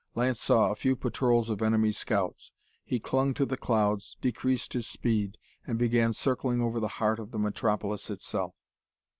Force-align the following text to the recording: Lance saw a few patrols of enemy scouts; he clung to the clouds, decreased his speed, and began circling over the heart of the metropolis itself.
Lance 0.15 0.41
saw 0.41 0.71
a 0.71 0.75
few 0.75 0.95
patrols 0.95 1.51
of 1.51 1.61
enemy 1.61 1.91
scouts; 1.91 2.51
he 2.83 2.99
clung 2.99 3.35
to 3.35 3.45
the 3.45 3.55
clouds, 3.55 4.17
decreased 4.19 4.73
his 4.73 4.87
speed, 4.87 5.37
and 5.67 5.77
began 5.77 6.11
circling 6.11 6.59
over 6.59 6.79
the 6.79 6.87
heart 6.97 7.19
of 7.19 7.29
the 7.29 7.37
metropolis 7.37 8.09
itself. 8.09 8.55